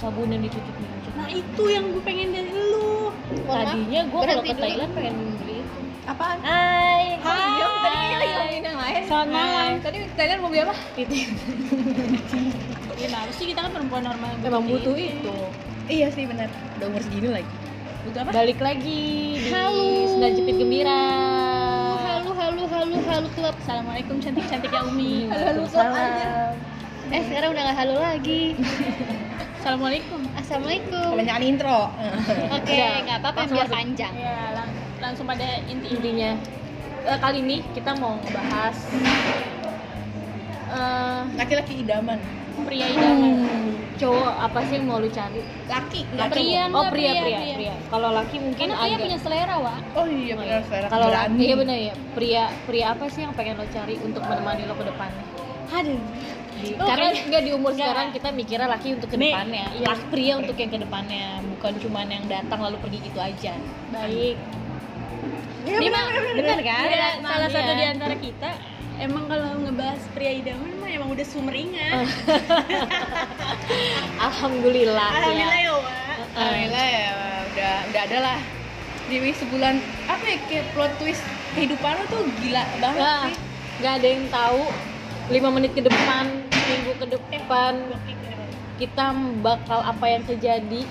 [0.00, 0.72] Sabun yang dicucuk
[1.12, 3.12] Nah itu yang gue pengen dari lu.
[3.44, 4.56] Tadinya gue kalau ke.
[4.56, 6.40] Thailand pengen beli itu Apaan?
[6.40, 9.02] Hai iya, tadi kita lagi ngomongin yang lain.
[9.04, 9.70] Selamat malam.
[9.84, 10.74] Tadi Thailand mau beli apa?
[10.96, 11.28] Titik.
[12.96, 15.36] Ya harus sih kita kan perempuan normal Emang butuh itu.
[15.92, 16.48] Iya sih benar.
[16.80, 17.54] Udah umur segini lagi.
[18.08, 18.30] Butuh apa?
[18.32, 19.00] Balik lagi
[19.36, 20.08] di Halo.
[20.08, 21.49] Sendal Jepit Gembira.
[22.90, 23.54] Halo, halo, halo, halo klub.
[23.54, 25.30] Assalamualaikum cantik-cantiknya Umi.
[25.30, 26.58] Waalaikumsalam.
[27.14, 28.58] Eh, sekarang udah gak halo lagi.
[29.62, 30.18] Assalamualaikum.
[30.34, 31.14] Assalamualaikum.
[31.14, 31.86] Kebanyakan intro.
[32.50, 34.10] Oke, Udah, nggak apa-apa biar panjang.
[34.18, 36.34] Ya lang- langsung pada inti Intinya
[37.06, 38.74] eh, kali ini kita mau ngebahas
[40.74, 42.18] eh, Laki-laki idaman.
[42.62, 43.34] Pria idaman.
[44.00, 45.40] cowok apa sih yang mau lu cari?
[45.66, 46.32] Laki, Nggak laki.
[46.32, 46.62] pria.
[46.62, 47.54] Oh enggak, pria pria, pria pria.
[47.54, 47.74] pria.
[47.86, 49.78] Kalau laki mungkin Karena pria agak punya selera, Wak.
[49.92, 50.60] Oh iya benar iya.
[50.64, 51.36] selera Kalau berani.
[51.38, 54.84] iya benar ya pria pria apa sih yang pengen lo cari untuk menemani lo ke
[54.84, 55.24] depannya?
[55.70, 56.00] Aduh.
[56.60, 57.88] Di- Oh, karena nggak di umur nggak.
[57.88, 59.86] sekarang kita mikirnya laki untuk ke Nih, depannya, iya.
[59.86, 63.52] laki pria untuk yang ke depannya, bukan cuman yang datang lalu pergi gitu aja.
[63.88, 64.36] Baik.
[65.60, 66.84] Iya Ini benar, mah benar, benar kan?
[67.20, 67.54] Nah, salah iya.
[67.54, 68.50] satu di antara kita
[69.00, 72.04] emang kalau ngebahas pria idaman mah emang udah sumringah.
[74.20, 75.08] Alhamdulillah.
[75.16, 75.64] Alhamdulillah ya.
[75.64, 76.16] ya, Wak.
[76.36, 77.10] Alhamdulillah ya
[77.50, 78.38] udah udah ada lah
[79.10, 79.74] di sebulan
[80.06, 81.24] apa ya kayak plot twist
[81.58, 83.34] kehidupan lo tuh gila banget Wah, sih
[83.82, 84.62] nggak ada yang tahu
[85.34, 87.72] lima menit ke depan, minggu ke depan
[88.80, 89.12] kita
[89.44, 90.82] bakal apa yang terjadi.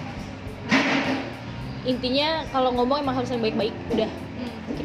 [1.90, 3.74] Intinya kalau ngomong emang harus yang baik-baik.
[3.90, 4.29] Udah.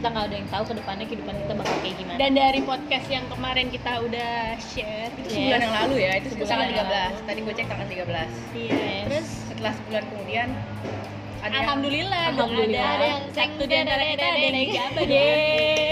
[0.04, 2.20] Kita nggak ada yang tahu ke depannya kehidupan kita bakal kayak gimana.
[2.20, 5.32] Dan dari podcast yang kemarin kita udah share itu Yes.
[5.32, 8.68] sebulan yang lalu ya itu Sebulan tanggal yang 13 tadi gue cek tanggal 13 Iya.
[8.68, 9.00] Yes.
[9.08, 12.84] Terus setelah sebulan kemudian ada yang- alhamdulillah, dong Alhamdulillah.
[12.84, 15.08] ada Ada yang satu di antara kita ada yang dong.
[15.08, 15.88] Yeay,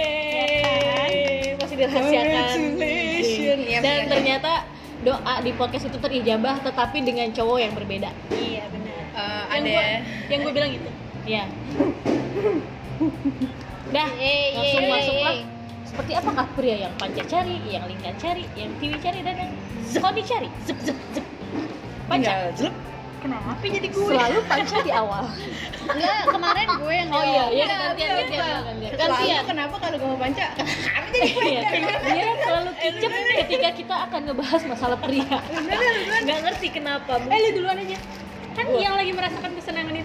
[1.57, 2.61] masih dirahasiakan.
[3.33, 4.69] Iya, Dan ternyata
[5.01, 8.13] doa di podcast itu terijabah, tetapi dengan cowok yang berbeda.
[8.29, 8.93] Iya benar.
[8.93, 9.09] Eh,
[9.49, 9.89] Yang ada gua
[10.29, 10.93] yang gue bilang gitu.
[11.25, 11.49] Ya.
[13.93, 15.35] Dah, Yeay, langsung yeay, masuklah.
[15.37, 15.39] yeay.
[15.85, 19.53] Seperti apakah pria yang Panca cari, yang Lingga cari, yang Tiwi cari, dan yang
[19.85, 20.49] Sony cari?
[20.65, 21.27] Zep, zep, zep.
[22.09, 22.33] Panca.
[22.57, 22.73] jelek
[23.23, 24.03] Kenapa jadi gue?
[24.11, 25.25] Selalu Panca di awal.
[25.87, 28.43] Enggak, kemarin gue yang Oh iya, iya Iya, gantian, iya, gantian,
[28.83, 28.91] iya.
[28.99, 29.43] gantian.
[29.47, 30.47] Kenapa kalau gue mau panca
[30.91, 31.61] kenapa jadi gue Iya,
[32.03, 33.11] dia selalu kicep
[33.47, 35.39] ketika kita akan ngebahas masalah pria.
[36.27, 37.23] Nggak ngerti kenapa.
[37.31, 37.99] Eh lu duluan aja.
[38.59, 40.02] Kan yang lagi merasakan kesenangan.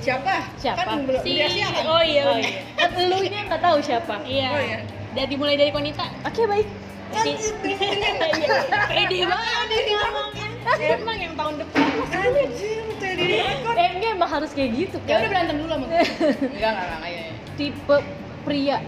[0.00, 0.80] Siapa Siapa?
[0.82, 2.22] kan belum Si udah siapa Oh iya.
[2.26, 2.50] Oh iya.
[2.80, 4.14] Kan elunya nggak tahu siapa.
[4.22, 4.48] Iya.
[4.48, 4.78] Oh, iya.
[5.10, 6.06] Dan dimulai dari Konita.
[6.22, 6.66] Oke baik.
[7.12, 7.30] Si
[7.60, 10.48] Pede banget ini ngomongnya.
[10.70, 11.82] Emang yang tahun depan
[12.14, 13.24] anjir tadi
[13.72, 15.18] Eh enggak emang harus kayak gitu ya kan.
[15.18, 16.00] udah berantem dulu sama gue
[16.52, 17.24] enggak enggak enggak ya
[17.56, 17.96] Tipe
[18.40, 18.78] pria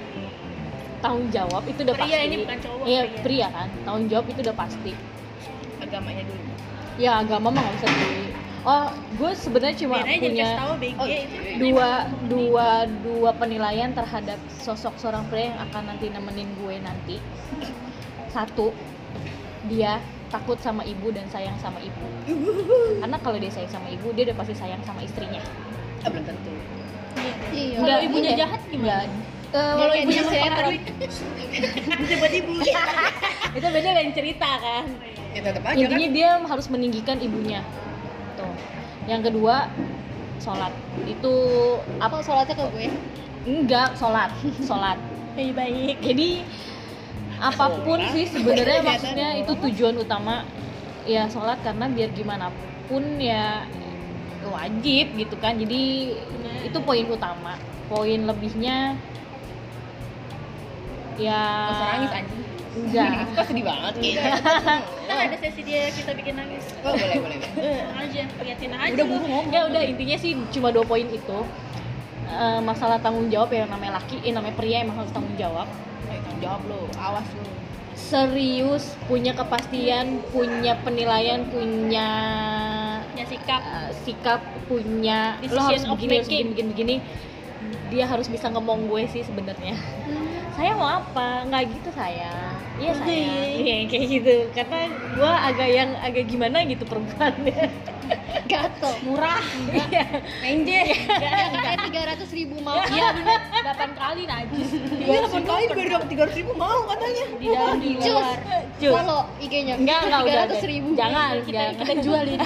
[1.01, 2.23] tanggung jawab itu udah Pria pasti.
[2.23, 3.21] ini bukan cowok, Iya pria.
[3.21, 3.69] pria kan.
[3.83, 4.93] Tanggung jawab itu udah pasti.
[5.81, 6.43] agamanya dulu
[6.95, 8.32] Ya agama mah nggak bisa di.
[8.63, 8.87] Oh,
[9.19, 11.37] gue sebenarnya cuma punya tahu BG Oh, itu.
[11.59, 12.69] dua dua
[13.03, 17.17] dua penilaian terhadap sosok seorang pria yang akan nanti nemenin gue nanti
[18.31, 18.71] satu
[19.67, 19.99] dia
[20.31, 22.07] takut sama ibu dan sayang sama ibu
[23.03, 25.43] karena kalau dia sayang sama ibu dia udah pasti sayang sama istrinya
[26.03, 26.53] ah belum tentu
[27.53, 27.77] Iya.
[27.85, 28.41] Kalau ibunya iya.
[28.49, 29.05] jahat gimana?
[29.05, 29.05] Nggak.
[29.53, 30.73] Eh, Kalau ibunya ibunya sinetron.
[32.17, 32.53] Buat ibu.
[33.61, 34.85] itu beda lain cerita kan
[35.33, 37.61] ya tetap aja intinya kan dia harus meninggikan ibunya
[39.11, 39.67] yang kedua
[40.39, 40.71] sholat
[41.07, 41.35] itu
[41.99, 42.89] Apa sholatnya ke gue?
[43.43, 44.31] enggak sholat
[44.63, 44.99] sholat
[45.39, 45.97] Baik baik.
[46.05, 46.29] jadi
[47.43, 48.15] apa pun Sholat.
[48.15, 50.47] sih sebenarnya maksudnya itu tujuan utama
[51.03, 52.53] ya sholat karena biar gimana
[52.87, 53.67] pun ya
[54.47, 55.83] wajib gitu kan jadi
[56.15, 56.69] Benar.
[56.69, 57.59] itu poin utama
[57.89, 58.95] poin lebihnya
[61.19, 61.43] ya
[61.99, 63.11] nangis anjing enggak.
[63.33, 64.19] Kok sedih banget gitu
[65.05, 66.65] Ntar ada sesi dia kita bikin nangis.
[66.81, 67.39] oh boleh boleh
[68.03, 68.93] aja, liatin aja.
[68.93, 69.83] udah buru ngomong ya udah.
[69.85, 71.39] Intinya sih cuma dua poin itu.
[72.25, 75.69] Eh, masalah tanggung jawab ya namanya laki eh namanya pria emang harus tanggung jawab.
[76.09, 77.45] Ayo tanggung jawab lo awas lo
[77.93, 82.09] serius punya kepastian punya penilaian punya
[83.13, 83.61] Ya sikap.
[83.61, 86.95] uh, sikap punya lo Decision harus of begini harus begini begini begini.
[87.93, 89.77] Dia harus bisa ngomong gue sih sebenarnya.
[90.57, 91.45] Saya mau apa?
[91.45, 92.52] Nggak gitu saya
[92.83, 97.71] iya saya iya kayak gitu karena gue agak yang agak gimana gitu perempuannya
[98.43, 98.91] Gato.
[99.03, 99.41] Murah.
[99.73, 100.05] iya
[100.43, 102.77] menje Yang kayak tiga ratus ribu mau.
[102.85, 107.25] iya bener delapan kali najis iya delapan kali juga dapat tiga ratus ribu mau katanya
[107.33, 108.37] Di dalam di luar.
[108.77, 108.93] Cus.
[108.93, 109.75] Follow IG-nya.
[109.79, 110.89] enggak enggak Tiga ratus ribu.
[110.93, 111.73] jangan Kita jangan.
[111.79, 112.39] kita jualin.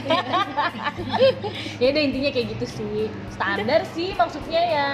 [1.80, 4.86] ya udah intinya kayak gitu sih standar sih maksudnya ya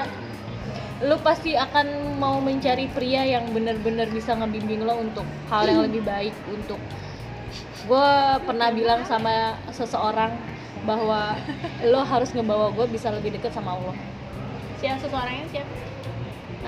[1.02, 6.06] lu pasti akan mau mencari pria yang benar-benar bisa ngebimbing lo untuk hal yang lebih
[6.06, 6.78] baik untuk
[7.82, 8.10] gue
[8.46, 10.30] pernah bilang sama seseorang
[10.86, 11.34] bahwa
[11.82, 13.96] lo harus ngebawa gue bisa lebih deket sama Allah.
[14.78, 15.46] Siapa seseorangnya?
[15.50, 15.72] Siapa?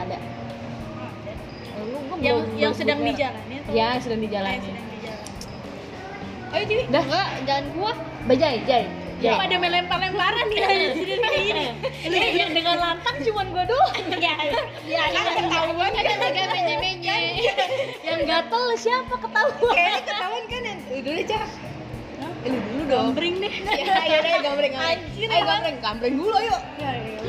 [0.02, 0.18] Ada.
[1.86, 4.70] Lu- gua yang belum- yang sedang gue- dijalani atau ya sedang dijalani.
[6.54, 6.82] Ayo Dewi.
[6.86, 7.02] Dah.
[7.02, 7.92] Enggak, jangan gua.
[8.24, 8.88] bajai jai
[9.24, 10.58] ya pada melempar-lemparan nih
[10.92, 11.66] sendiri kayak gini
[12.04, 14.34] Lu yang dengan lantang cuman gue doang ya
[14.84, 17.18] ya kan ketahuan Ada agak menye-menye.
[18.04, 21.48] yang gatel siapa ketahuan Kayaknya ketahuan kan yang deh cak.
[22.44, 23.04] Eh, lu dulu dong.
[23.16, 24.72] gambreng deh Ya, ya udah gambreng.
[24.76, 25.28] Anjir.
[25.32, 26.56] Ayo gambreng, gambreng dulu ayo.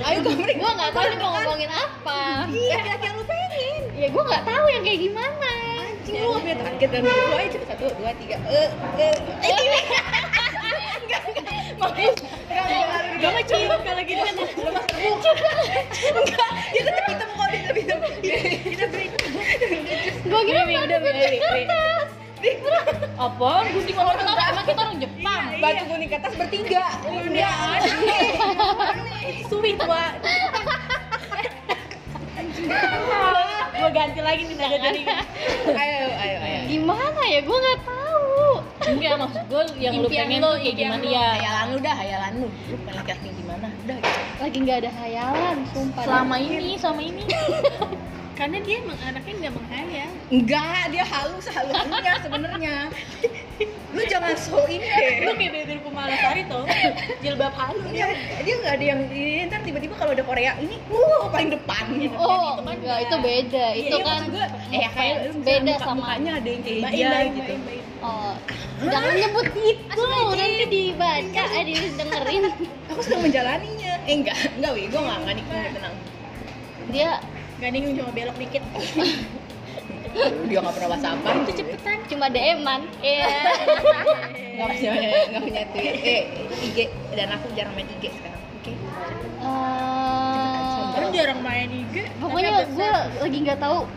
[0.03, 0.57] Ayo gambreng.
[0.59, 2.19] Gua nggak tahu nih mau ngomongin apa.
[2.51, 3.83] Iya, yang lu pengen.
[3.95, 5.51] Ya gua nggak tahu yang kayak gimana.
[5.87, 8.37] Anjing lu punya target dan lu ayo cepet satu, dua, tiga.
[8.43, 8.69] Eh,
[8.99, 9.79] eh, eh, ini.
[10.99, 11.44] Enggak, enggak.
[13.15, 14.35] Gak cium kalau gitu kan
[16.15, 17.99] Enggak, dia tetap hitam kok, dia tetap hitam.
[18.65, 19.07] Kita beri.
[20.25, 21.63] Gua kira udah Wi.
[23.15, 26.85] apa gunting kenapa emang kita orang Jepang Batu kuning kertas bertiga.
[27.31, 27.51] Iya.
[29.49, 30.13] suwi tua
[33.75, 35.01] gue ganti lagi nih dari
[35.65, 36.59] Ayo, ayo, ayo.
[36.69, 37.39] gimana ya?
[37.41, 37.74] Nggak tahu.
[38.95, 42.31] Enggak maksud gue yang lu pengen lo, tuh kayak gimana ya Hayalan lu dah, hayalan
[42.39, 42.47] lu.
[42.49, 43.67] Lu pengen laki-laki gimana?
[43.85, 44.19] Udah gitu.
[44.39, 46.03] Lagi nggak ada hayalan, sumpah.
[46.03, 47.23] selama ini selama ini
[48.39, 52.75] karena dia emang anaknya nggak menghayal Enggak, dia halus halusnya sebenarnya.
[53.95, 55.23] Lu jangan so ini deh.
[55.23, 56.65] lu kayak bebek pemalasari tuh
[57.21, 58.09] jilbab halus Dia
[58.41, 62.17] dia nggak ada yang ini ntar tiba-tiba kalau ada Korea ini, uh paling depan gitu.
[62.17, 63.65] Oh, itu kan enggak, itu beda.
[63.71, 65.15] Iya, itu iya, kan maksud gua, eh kayak
[65.45, 67.53] beda sama mukanya ada yang kayak dia gitu.
[68.01, 68.33] Oh,
[68.83, 70.03] jangan nyebut itu,
[70.35, 72.43] nanti dibaca, eh didengerin.
[72.91, 73.93] Aku sedang menjalaninya.
[74.03, 75.95] Eh enggak, enggak wih, gua enggak enggak nikung tenang.
[76.91, 77.11] Dia
[77.55, 78.63] Gak ningung cuma belok dikit
[80.47, 81.35] Dia enggak pernah whatsappan.
[81.43, 82.81] itu cepetan cuma DM-an.
[82.99, 83.27] Iya.
[84.55, 84.91] Enggak punya
[85.31, 85.95] enggak punya Twitter.
[86.03, 86.23] Eh,
[86.63, 86.77] IG
[87.15, 88.41] dan aku jarang main IG sekarang.
[88.59, 88.71] Oke.
[90.95, 92.91] kan Eh, jarang main IG pokoknya gue
[93.23, 93.87] lagi nggak tahu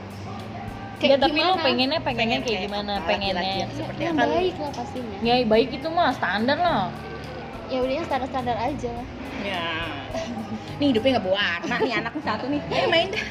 [1.00, 1.62] ya tapi lu gimana.
[1.62, 4.24] pengennya pengennya kayak kayak gimana apa, pengennya laki-laki yang Ya, seperti yang apa?
[4.28, 5.16] baik lah pastinya.
[5.20, 6.82] ya baik itu mah standar lah
[7.68, 9.06] Ya udah yang standar-standar aja lah.
[9.38, 9.66] Ya.
[10.80, 12.64] Nih hidupnya nggak berwarna nih anak satu nih.
[12.64, 13.26] Ayo main dah.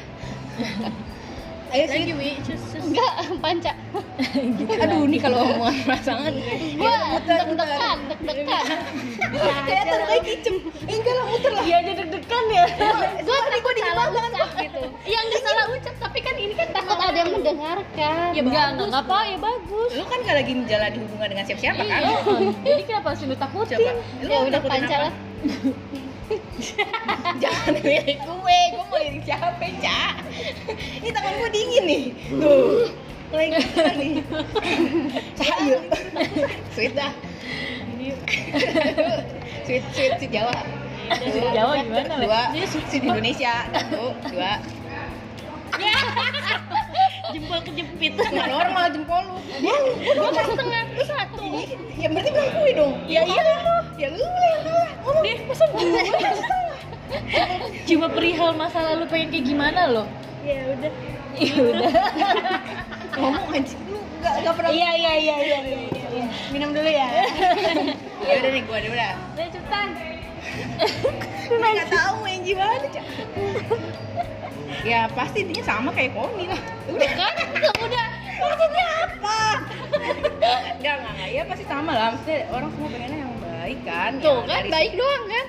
[1.74, 2.14] Ayo sih.
[2.14, 2.38] wi
[2.78, 3.12] Enggak,
[3.42, 3.72] panca.
[4.78, 6.32] Aduh nih kalau omongan pasangan.
[6.76, 6.92] Gue
[7.24, 8.64] deg-degan, deg-degan.
[9.64, 10.54] Kayak terbaik kicem.
[10.88, 11.62] Eh, enggak lah muter lah.
[11.64, 12.64] iya aja deg-degan ya
[13.24, 14.80] Gue takut salah ucap gitu.
[15.08, 18.26] Yang nggak salah ucap, tapi kan ini kan takut ada yang mendengarkan.
[18.36, 22.00] ya enggak enggak apa ya bagus Lu kan gak lagi menjalani hubungan dengan siapa-siapa kan?
[22.04, 22.16] Iya,
[22.62, 23.92] jadi kenapa sih lu takutin Coba.
[24.20, 25.04] Lu Ya udah takutin panca apa?
[25.08, 25.12] lah.
[27.42, 30.12] Jangan lirik gue, gue mau lirik siapa, Cak?
[31.00, 32.04] Ini tangan gue dingin nih.
[32.36, 33.07] Tuh.
[33.28, 34.24] Getar nih.
[35.68, 35.82] Yuk.
[36.72, 37.12] Sweet dah.
[39.68, 40.56] Sweet, sweet, sweet Jawa.
[41.12, 42.14] Sweet Jawa gimana?
[42.24, 43.54] Dua, sweet Indonesia.
[43.68, 44.52] Satu, dua.
[47.28, 49.36] jempol kejepit Nggak normal jempol lu.
[49.60, 51.44] gue pas setengah lu satu
[52.00, 52.92] Ya berarti bilang gue dong.
[53.04, 53.42] Ya iya.
[54.00, 54.90] Ya lu lah yang salah.
[55.04, 55.82] Ngomong deh, masa gue?
[57.88, 60.06] cuma perihal masa lalu pengen kayak gimana loh
[60.44, 60.92] ya udah
[61.40, 61.92] ya udah
[63.16, 66.26] Ngomong anjing lu gak, gak pernah iya iya iya iya iya.
[66.52, 67.08] minum dulu ya
[68.28, 69.14] Ya udah nih gue dulu dah.
[69.34, 69.88] udah cepetan
[71.78, 73.04] Nggak tahu main gimana, Cak.
[74.84, 76.60] Ya pasti dia sama kayak Koni lah.
[76.90, 77.34] Udah kan?
[77.80, 78.06] Udah.
[78.38, 79.40] Maksudnya apa?
[79.88, 81.28] Enggak, enggak, enggak.
[81.32, 82.08] Ya pasti sama lah.
[82.14, 84.10] Maksudnya orang semua pengennya yang baik kan.
[84.20, 85.46] Tuh Yang kan baik doang kan?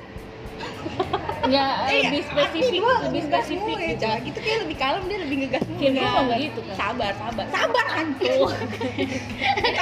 [1.40, 4.18] Nggak Iya, lebih spesifik gua lebih spesifik mulu ya, gitu Cak.
[4.22, 5.82] Gitu kayak lebih kalem dia lebih ngegas mulu.
[5.82, 6.14] Nggak.
[6.30, 6.76] nggak gitu, kan.
[6.78, 7.46] Sabar, sabar.
[7.50, 8.40] Sabar anjing.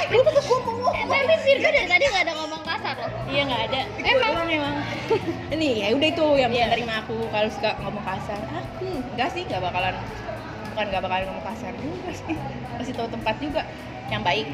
[0.08, 0.94] Lu tuh gua mau ngomong.
[1.08, 3.10] Tapi Virgo dari tadi nggak ada ngomong kasar loh.
[3.28, 4.76] iya nggak ada Emang emang.
[5.52, 6.66] Nih, ya udah itu yang Iya.
[6.72, 8.40] terima aku kalau suka ngomong kasar.
[8.48, 9.94] Aku enggak sih, enggak bakalan
[10.72, 12.36] bukan enggak bakalan ngomong kasar juga sih.
[12.80, 13.62] Masih tahu tempat juga
[14.08, 14.46] yang baik.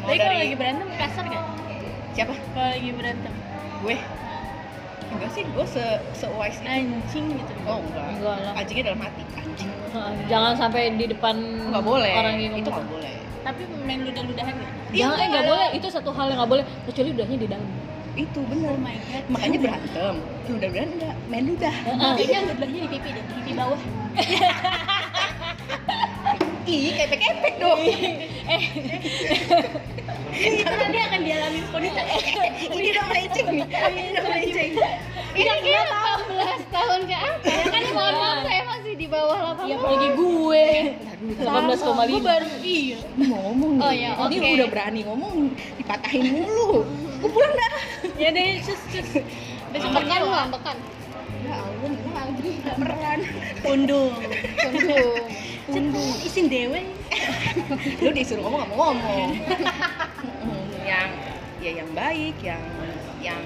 [0.00, 1.44] Mau tapi kalau lagi berantem kasar gak
[2.14, 2.32] siapa?
[2.54, 3.32] kalau lagi berantem
[3.84, 3.96] Gue.
[5.16, 6.68] Enggak sih, gue se se wise itu.
[6.68, 8.06] anjing gitu Oh, enggak.
[8.12, 8.52] Enggak lah.
[8.54, 9.22] Anjingnya dalam hati.
[9.34, 9.70] Anjing.
[10.26, 11.34] Jangan sampai di depan
[11.66, 12.12] Enggak boleh.
[12.14, 13.14] orang yang itu enggak boleh.
[13.40, 17.14] tapi main ludah-ludahan gak jangan eh nggak boleh itu satu hal yang nggak boleh kecuali
[17.14, 17.68] udahnya di dalam
[18.16, 18.74] Itu benar.
[18.74, 20.14] oh my god Makanya berantem.
[20.50, 21.74] Udah udah enggak main ludah.
[22.18, 23.80] Kayaknya ludahnya di pipi deh, di pipi bawah.
[26.66, 27.78] Ih, kepek-kepek dong.
[30.36, 32.02] Itu nanti akan dialami Konita.
[32.66, 33.64] Ini udah melenceng nih.
[33.64, 34.70] Ini udah melenceng.
[35.36, 35.84] Ini kayak
[36.26, 37.44] 18 tahun ke atas.
[37.46, 39.68] Iya kan mohon maaf saya masih di bawah 18.
[39.68, 40.66] ya apalagi gue
[41.06, 44.48] Aduh, 19,5 baru iya ngomong Oh, ya, Ini oke.
[44.56, 45.34] udah berani ngomong
[45.76, 46.84] dipatahin mulu.
[47.20, 47.72] Gue pulang dah.
[48.16, 49.08] ya deh cus cus
[49.70, 50.76] besok kerja nggak bekan?
[51.38, 53.18] Ya Allah, ini lagi peran.
[53.62, 54.12] undung
[54.64, 55.04] Tunggu.
[55.68, 56.82] Undung isin dewe
[57.98, 59.30] Lu disuruh ngomong gak mau ngomong.
[60.80, 61.10] Yang
[61.56, 62.62] ya yang baik, yang
[63.18, 63.40] yang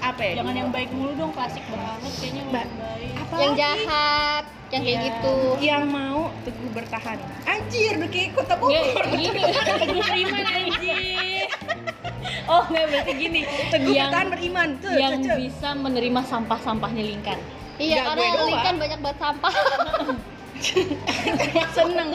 [0.00, 0.32] apa ya?
[0.36, 3.60] jangan yang baik mulu dong klasik banget kayaknya Ba- yang baik apa Yang lagi?
[3.60, 5.04] jahat, yang kayak Iya.
[5.06, 5.36] gitu.
[5.60, 7.18] yang mau teguh bertahan.
[7.44, 9.04] Anjir, udah kayak kota Bogor.
[9.10, 9.42] gini
[9.80, 11.48] teguh beriman anjir
[12.46, 14.68] oh nggak berarti gini Teguh yang bertahan beriman.
[14.78, 15.36] Tuh, yang cocok.
[15.38, 17.38] bisa menerima sampah-sampahnya lingkar
[17.76, 19.54] Iya, karena kan banyak banget sampah.
[20.60, 22.08] seneng.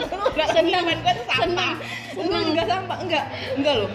[0.54, 0.84] Seneng.
[1.02, 1.72] Gue tuh sampah.
[2.16, 2.96] Lu juga sampah.
[3.02, 3.24] Enggak
[3.58, 3.86] enggak lo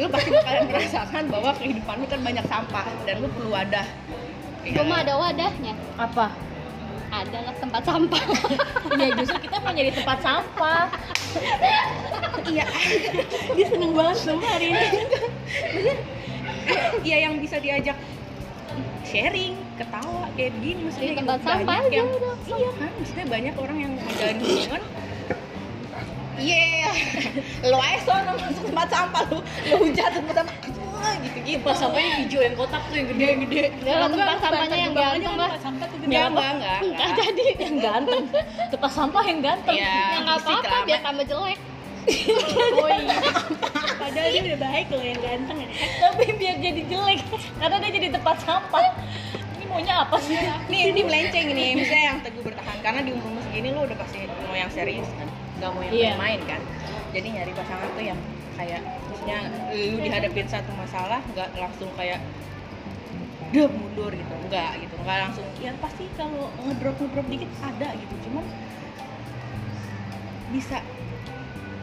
[0.00, 3.84] lu pasti bakalan merasakan bahwa kehidupan lu kan banyak sampah dan lu perlu wadah.
[4.64, 5.76] Gue mah ada wadahnya.
[6.00, 6.32] apa?
[7.12, 8.24] Ada lah tempat sampah.
[9.00, 10.88] ya justru kita mau jadi tempat sampah.
[12.48, 12.64] Iya.
[13.52, 14.88] Dia seneng banget sama hari ini.
[17.04, 17.98] Iya yang bisa diajak
[19.04, 22.34] sharing ketawa kayak begini maksudnya Di yang tempat banyak sampah aja yang udah.
[22.46, 22.70] iya.
[22.76, 24.82] kan maksudnya banyak orang yang menjalin hubungan
[26.40, 26.88] Iya,
[27.68, 30.56] lo aja sono masuk tempat sampah lu, lu hujat tempat sampah,
[30.96, 31.60] ah, gitu-gitu.
[31.60, 33.62] pas sampahnya hijau yang kotak tuh yang gede yang gede.
[33.84, 35.50] Kalau tempat sampahnya yang ganteng lah.
[35.60, 37.08] sampah tuh gede Enggak, enggak, enggak, enggak.
[37.12, 37.26] Nggak.
[37.28, 37.44] Jadi.
[37.60, 38.24] yang ganteng.
[38.72, 39.76] Tempat sampah yang ganteng.
[39.76, 41.58] Iya, Yang apa-apa biar tambah jelek.
[42.72, 43.16] oh iya.
[44.00, 45.56] Padahal dia udah baik loh yang ganteng.
[45.60, 45.68] Ya
[46.00, 47.20] tapi biar jadi jelek
[47.60, 48.84] karena dia jadi tempat sampah
[49.70, 50.34] maunya apa sih?
[50.66, 51.64] Nih ini melenceng ini.
[51.78, 52.76] Misalnya yang teguh bertahan.
[52.82, 55.28] Karena di umur segini lo udah pasti mau yang serius kan?
[55.62, 56.08] Nggak mau yang Iya.
[56.18, 56.60] main-main kan?
[57.14, 58.18] Jadi nyari pasangan tuh yang
[58.58, 59.38] kayak maksudnya
[59.72, 62.20] lu dihadapin satu masalah nggak langsung kayak
[63.50, 64.34] deh mundur gitu.
[64.46, 64.94] Enggak gitu.
[65.06, 68.14] Nggak langsung ya pasti kalau ngedrop ngedrop dikit ada gitu.
[68.26, 68.44] Cuman
[70.50, 70.82] bisa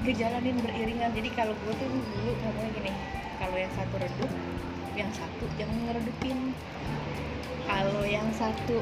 [0.03, 1.12] ngejalanin beriringan.
[1.15, 2.91] Jadi kalau gue tuh dulu ngomongnya gini
[3.38, 4.32] kalau yang satu redup
[4.98, 6.58] yang satu jangan ngeredupin
[7.68, 8.80] kalau yang satu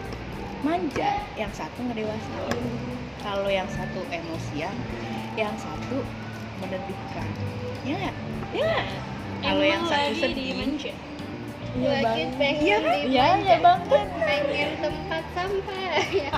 [0.62, 2.64] manja yang satu ngedewasain
[3.26, 4.74] kalau yang satu emosian
[5.36, 6.06] yang satu
[6.62, 7.28] menedihkan
[7.84, 8.14] ya
[8.54, 8.74] ya
[9.42, 10.54] kalau yang satu sedih
[11.76, 12.96] Lagi pengen Iya kan?
[13.04, 13.44] Iya, dimanja.
[13.44, 14.08] iya banget.
[14.16, 15.76] Pengen tempat sampah.
[16.08, 16.32] Ya,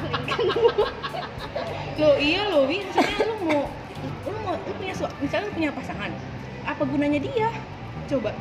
[2.01, 3.69] lo iya lo wi misalnya lu mau
[4.25, 6.09] lu mau lu punya misalnya lu punya pasangan.
[6.65, 7.53] Apa gunanya dia?
[8.09, 8.33] Coba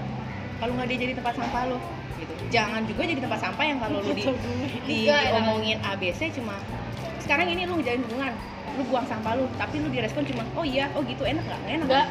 [0.56, 1.78] kalau nggak dia jadi tempat sampah lo
[2.16, 2.32] gitu.
[2.48, 4.24] Jangan juga jadi tempat sampah yang kalau lu di,
[4.88, 6.56] di diomongin ABC cuma
[7.20, 8.32] sekarang ini lu ngejalin hubungan
[8.76, 11.60] lu buang sampah lu tapi lu direspon cuma oh iya oh gitu enak nggak?
[11.66, 12.06] Enak Nggak.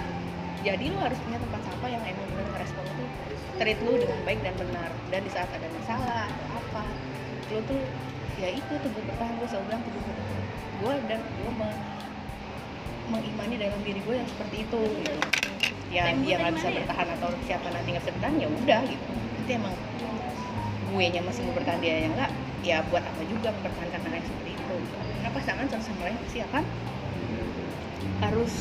[0.65, 3.05] jadi lu harus punya tempat sampah yang emang benar ngerespon lu
[3.55, 4.89] treat lu dengan baik dan benar.
[5.09, 6.83] Dan di saat ada masalah atau apa
[7.49, 7.81] lu tuh
[8.35, 10.43] ya itu teguh bertahan gue selalu bilang teguh bertahan
[10.75, 11.81] gue dan gue me-
[13.05, 15.17] mengimani dalam diri gue yang seperti itu gitu
[15.95, 19.11] ya dia nggak bisa bertahan atau siapa nanti nggak bisa bertahan ya udah gitu.
[19.15, 19.73] Itu emang
[20.91, 22.31] gue nya masih mau bertahan dia yang enggak
[22.67, 24.75] ya buat apa juga mempertahankan hal yang seperti itu.
[24.91, 26.63] Karena pasangan satu sama lain pasti akan
[28.23, 28.53] harus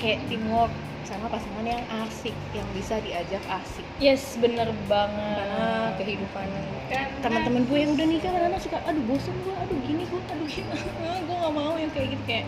[0.00, 0.72] kayak teamwork
[1.04, 3.84] sama pasangan yang asik yang bisa diajak asik.
[3.98, 5.36] Yes bener banget.
[5.36, 6.46] Karena kehidupan.
[7.20, 10.70] Teman-teman gue yang udah nikah kadang suka aduh bosan gue aduh gini gue aduh gini.
[11.28, 12.46] Gue nggak mau yang kayak gitu kayak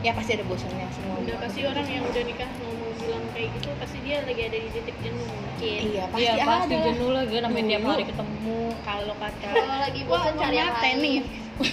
[0.00, 1.16] ya pasti ada bosannya semua.
[1.22, 4.68] Udah pasti orang yang udah nikah ngomong bilang kayak gitu pasti dia lagi ada di
[4.70, 8.58] titik jenuh mungkin iya pasti Iya ada pasti jenuh lah gue namanya tiap hari ketemu
[8.82, 11.22] kalau kata Kalau lagi bosan cari yang lain.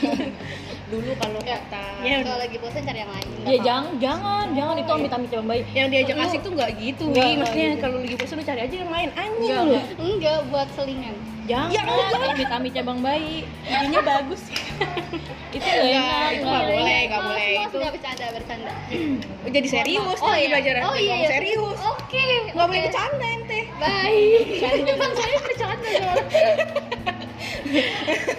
[0.88, 1.60] dulu kalau Ya.
[1.60, 3.28] kata Ya, Kalau lagi bosan cari yang lain.
[3.44, 7.14] ya jangan jangan jangan itu amit-amit yang baik yang diajak asik tuh nggak gitu Wi.
[7.14, 7.82] nggak maksudnya gitu.
[7.82, 9.86] kalau lagi bosan lu cari aja yang lain anjing lu nggak.
[9.98, 11.17] Enggak buat selingan.
[11.48, 12.30] Jangan Ya, enggak.
[12.30, 14.42] amit-amit cabang bayi idenya bagus
[15.56, 17.02] itu gak Enggak, enak itu nggak nggak boleh, boleh.
[17.08, 17.50] nggak boleh.
[17.58, 18.72] Itu- nggak bercanda, bercanda.
[19.56, 20.48] jadi serius Oh iya.
[20.52, 21.16] belajar Oh iya.
[21.18, 21.28] iya.
[21.32, 22.26] serius Oke.
[22.52, 22.86] nggak boleh oke.
[22.86, 24.46] bercanda ente Baik.
[25.02, 25.90] kan saya bercanda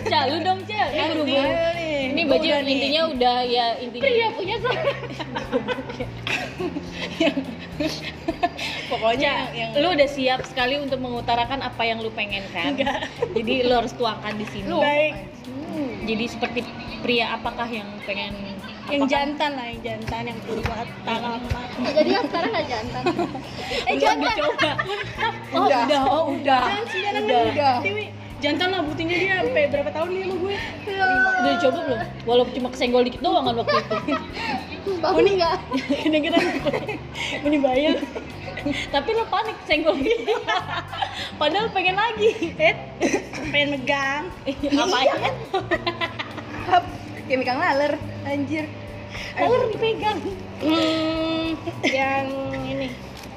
[0.09, 1.53] Cak, lu dong Cak kan Ayo berhubung nih,
[2.19, 2.73] ini baju udah nih.
[2.75, 4.03] intinya udah ya intinya.
[4.03, 4.83] Pria punya suara.
[8.91, 12.75] pokoknya yang lu udah siap sekali untuk mengutarakan apa yang lu pengen kan
[13.37, 14.67] jadi lu harus tuangkan di sini.
[14.73, 15.15] Baik.
[16.09, 16.61] Jadi seperti
[17.05, 18.35] pria apakah yang pengen
[18.89, 21.39] yang apakah- jantan lah yang jantan yang kuat tangan
[21.93, 23.05] Jadi yang sekarang nggak jantan.
[23.89, 24.71] eh jangan dicoba
[25.55, 25.81] oh Udah.
[25.87, 26.03] udah.
[26.09, 26.63] Oh udah.
[26.89, 27.75] Jangan udah udah.
[27.85, 28.07] Dewi
[28.38, 30.57] jantan lah buktinya dia sampai berapa tahun dia sama gue.
[31.38, 32.00] Udah dicoba belum?
[32.26, 33.97] Walaupun cuma kesenggol dikit doang kan waktu itu.
[35.02, 35.57] Bangun nggak?
[36.07, 36.38] kira-kira
[37.42, 37.97] ini bayar.
[38.90, 40.35] Tapi lo panik senggol gitu
[41.38, 42.54] padahal pengen lagi.
[42.59, 42.75] Eh
[43.50, 44.25] pengen megang.
[44.47, 45.35] Ngapain?
[47.26, 47.92] Kayak mikang laler
[48.23, 48.66] anjir.
[49.38, 50.18] Lalu dipegang.
[50.59, 51.54] Hmm,
[51.87, 52.28] yang
[52.66, 52.88] ini,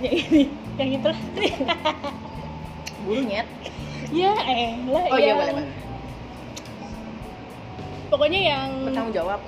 [0.01, 0.43] yang ini,
[0.77, 1.11] yang itu.
[3.01, 3.47] Nyet
[4.11, 5.03] ya eh lah.
[5.03, 5.69] oh iya yang- boleh boleh
[8.07, 9.39] Pokoknya yang bertanggung jawab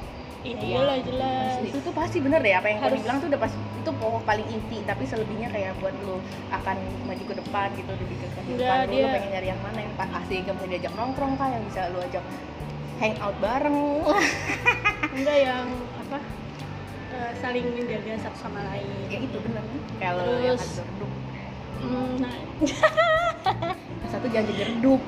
[0.42, 1.56] Iya, iyalah jelas.
[1.62, 3.04] itu tuh pasti bener deh apa yang Harus- Harus.
[3.04, 7.24] bilang tuh udah pas itu pokok paling inti tapi selebihnya kayak buat lo akan maju
[7.24, 9.94] ke depan gitu lebih ke kehidupan Enggak, lo, dia- lo pengen nyari yang mana yang
[9.94, 12.24] pas asik yang bisa diajak nongkrong kah yang bisa lo ajak
[12.98, 13.78] hang out bareng
[15.16, 15.68] Enggak yang
[15.98, 16.18] apa?
[17.14, 18.88] eh, saling menjaga satu sama lain.
[19.06, 19.64] ya itu bener
[19.98, 21.12] kalau yang redup
[21.80, 22.36] Hmm, nah,
[24.08, 25.02] satu jangan redup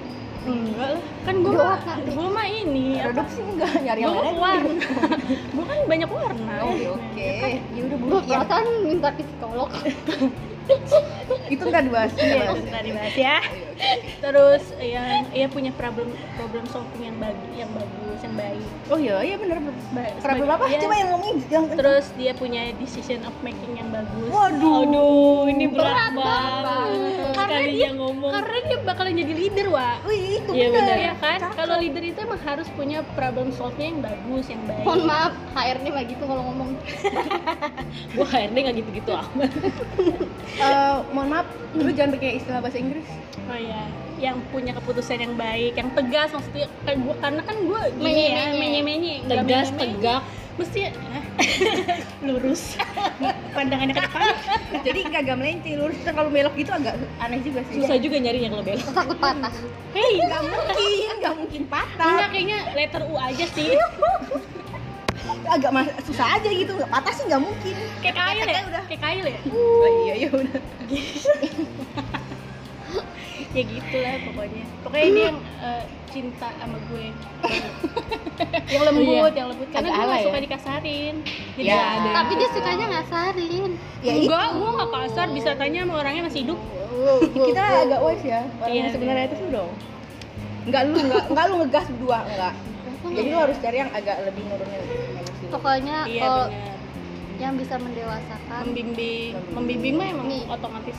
[0.46, 1.02] enggak.
[1.26, 4.86] Kan gua Dua mah, gua mah ini redup sih enggak nyari yang lain warna.
[5.52, 6.54] gua kan banyak warna.
[6.62, 7.30] oke oke
[7.74, 9.70] ya udah bu Gue ya, perasaan minta psikolog.
[11.46, 12.58] itu dibahas Iya, dibahas.
[12.58, 13.38] bentar dibahas ya.
[14.18, 18.68] Terus yang ia punya problem problem solving yang bagus, yang bagus, yang baik.
[18.86, 19.58] oh iya iya bener
[19.92, 20.80] Ba- problem apa iya.
[20.80, 24.30] coba yang ngomongin yang Terus dia punya decision of making yang bagus.
[24.30, 24.86] Waduh.
[24.86, 26.64] Aduh, ini berat, Berat banget.
[26.64, 27.14] banget.
[27.28, 28.32] Karena Sekali dia dia ngomong.
[28.32, 29.98] karena dia bakalan jadi leader, Wak.
[30.06, 30.78] Wih, itu Iya, bener.
[30.78, 30.98] bener.
[30.98, 31.40] Iya kan?
[31.52, 34.86] Kalau leader itu emang harus punya problem solve yang bagus, yang baik.
[34.86, 36.70] Mohon maaf, HRD nggak gitu kalau ngomong.
[38.16, 39.52] Gua HRD nggak gitu-gitu amat.
[40.56, 43.08] Eh, mohon maaf, lu jangan pakai istilah bahasa Inggris.
[43.46, 43.65] Oh iya,
[44.16, 48.44] yang punya keputusan yang baik, yang tegas maksudnya kan gua karena kan gua gini ya,
[48.52, 49.14] Menye-menye.
[49.24, 50.00] nggak Tegas, menye-menye.
[50.00, 50.22] tegak.
[50.56, 51.24] Mesti Hah?
[52.26, 52.80] lurus.
[53.52, 54.24] Pandangannya ke depan.
[54.88, 57.84] Jadi kagak melenceng, lurus kalau belok gitu agak aneh juga sih.
[57.84, 58.88] Susah juga nyarinya kalau belok.
[58.88, 59.52] Takut patah.
[59.92, 62.08] Hei, Gak mungkin, gak mungkin patah.
[62.10, 63.68] enggak kayaknya letter U aja sih.
[65.46, 67.76] Agak mas- susah aja gitu, gak patah sih gak mungkin.
[68.00, 68.46] Kayak kail ya?
[68.48, 68.84] Kayak udah.
[68.88, 69.40] Kayak kail ya?
[69.52, 70.62] Oh iya iya udah.
[73.56, 74.64] Ya gitu lah pokoknya.
[74.84, 77.06] Pokoknya dia yang eh, cinta sama gue.
[78.68, 79.68] Yang lembut yang lembut.
[79.72, 80.44] Karena Agak gue gak suka ya?
[80.44, 81.16] dikasarin.
[81.56, 83.72] Jadi Ya, ada Tapi dia sukanya ngasarin.
[84.04, 86.60] Ya enggak gue gak kasar bisa tanya sama orangnya masih hidup.
[87.32, 88.42] Kita agak wise ya.
[88.60, 89.72] Orang Iya, sebenarnya itu dong.
[90.68, 92.54] Enggak lu enggak enggak lu ngegas berdua enggak.
[93.06, 94.96] Jadi lu harus cari yang agak lebih nurunin lu.
[95.54, 96.46] Pokoknya iya kalau
[97.36, 98.62] yang bisa mendewasakan.
[98.68, 100.98] membimbing membimbing mah emang otomatis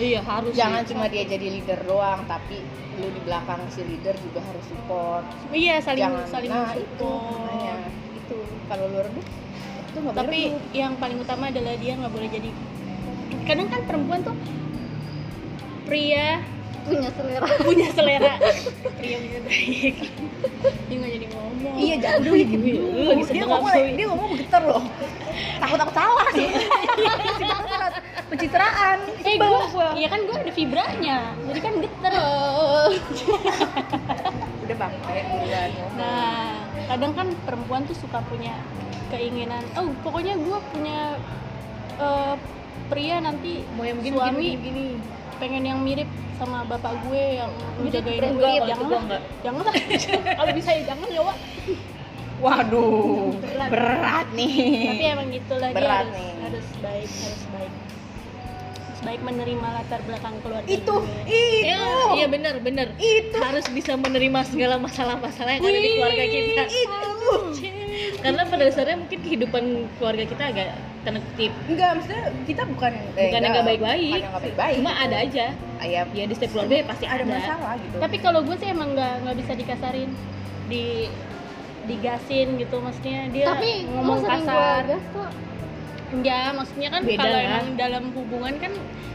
[0.00, 0.52] Iya harus.
[0.56, 0.96] Jangan sih.
[0.96, 2.64] cuma dia jadi leader doang, tapi
[3.00, 5.24] lu di belakang si leader juga harus support.
[5.52, 7.74] iya saling Jangan saling nah, itu support makanya
[8.12, 9.26] itu kalau lu redup
[9.92, 10.62] itu boleh tapi redup.
[10.76, 12.50] yang paling utama adalah dia nggak boleh jadi
[13.48, 14.36] kadang kan perempuan tuh
[15.88, 16.40] pria
[16.82, 17.46] punya selera.
[17.68, 18.32] punya selera
[18.98, 19.94] pria punya baik
[20.90, 22.68] dia nggak jadi ngomong Iya, jangan dulu gitu.
[22.84, 24.82] Lu lagi dia ngomong, dia ngomong getar loh.
[25.62, 26.48] Takut takut salah sih.
[27.38, 27.62] Salah
[28.32, 28.98] pencitraan.
[29.22, 29.58] eh gue
[30.00, 32.14] iya kan gue ada vibranya jadi kan geter
[34.62, 35.70] Udah bang, kayak duluan.
[35.98, 38.56] nah kadang kan perempuan tuh suka punya
[39.12, 41.00] keinginan oh pokoknya gue punya
[42.00, 42.34] eh,
[42.86, 44.86] pria nanti Mau yang begini suami begini, begini.
[45.36, 49.22] pengen yang mirip sama bapak gue yang menjagain Enggak, gue itu jangan enggak.
[49.40, 49.74] jangan lah
[50.38, 51.38] kalau bisa ya jangan ya Wak.
[52.42, 53.68] Waduh, Berat.
[53.70, 54.50] berat nih.
[54.90, 56.32] tapi emang gitulah dia Berat harus, nih.
[56.42, 57.72] harus baik harus baik
[58.82, 61.06] harus baik menerima latar belakang keluarga itu, gue.
[61.22, 61.62] itu.
[61.62, 61.82] Iya,
[62.12, 62.86] iya benar, benar.
[62.96, 63.38] Itu.
[63.38, 66.62] Harus bisa menerima segala masalah-masalah yang ada di keluarga kita.
[66.66, 67.34] Itu.
[68.18, 69.64] Karena pada dasarnya mungkin kehidupan
[69.96, 70.68] keluarga kita agak
[71.02, 74.20] tanda kutip Enggak, maksudnya kita bukan eh, bukan yang nggak baik-baik.
[74.32, 74.76] Baik-baik.
[74.78, 75.46] Cuma ada aja.
[75.76, 77.34] Ayam Ya di setiap keluarga ya pasti ada ada.
[77.34, 77.96] masalah gitu.
[77.98, 80.10] tapi kalau gue sih emang nggak nggak bisa dikasarin
[80.64, 81.10] di
[81.82, 85.30] digasin gitu maksudnya dia Tapi lo ngomong kasar gas kok.
[86.12, 87.42] enggak maksudnya kan Beda kalau lah.
[87.44, 88.72] emang dalam hubungan kan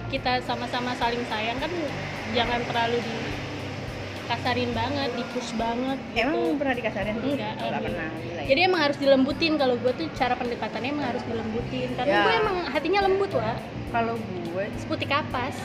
[0.08, 1.71] kita sama-sama saling sayang kan
[2.34, 3.15] jangan terlalu di
[4.28, 6.28] kasarin banget, dipush banget gitu.
[6.28, 7.16] Emang pernah dikasarin?
[7.16, 8.10] Enggak, Enggak pernah.
[8.13, 8.48] Gila ya.
[8.48, 12.24] Jadi emang harus dilembutin kalau gue tuh cara pendekatannya emang harus dilembutin karena Ya.
[12.24, 13.52] gue emang hatinya lembut wa
[13.90, 15.56] kalau gue seperti kapas.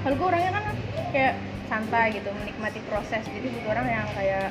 [0.00, 0.64] kalau gue orangnya kan
[1.10, 1.34] kayak
[1.66, 4.48] santai gitu menikmati proses jadi butuh orang yang kayak